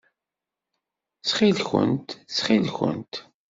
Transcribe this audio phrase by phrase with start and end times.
[1.19, 2.07] Ttxil-kent!
[2.19, 3.13] Ttxil-kent!